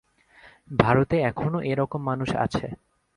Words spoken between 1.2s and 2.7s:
এখনও এ-রকম মানুষ আছে।